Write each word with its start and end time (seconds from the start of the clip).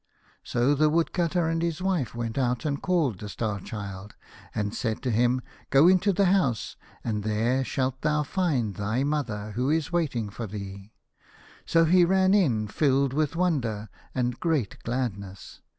So 0.43 0.73
the 0.73 0.89
Woodcutter 0.89 1.47
and 1.47 1.61
his 1.61 1.79
wife 1.79 2.15
went 2.15 2.35
out 2.35 2.65
and 2.65 2.81
called 2.81 3.19
to 3.19 3.25
the 3.25 3.29
Star 3.29 3.59
Child, 3.59 4.15
and 4.55 4.73
said 4.73 5.03
to 5.03 5.11
him," 5.11 5.43
Go 5.69 5.87
into 5.87 6.11
the 6.11 6.25
house, 6.25 6.75
and 7.03 7.21
there 7.21 7.63
shalt 7.63 8.01
thou 8.01 8.23
find 8.23 8.73
thy 8.77 9.03
mother, 9.03 9.51
who 9.51 9.69
is 9.69 9.91
waiting 9.91 10.31
for 10.31 10.47
thee." 10.47 10.91
So 11.67 11.85
he 11.85 12.03
ran 12.03 12.33
in, 12.33 12.67
filled 12.67 13.13
with 13.13 13.35
wonder 13.35 13.89
and 14.15 14.39
great 14.39 14.79
gladness. 14.81 15.61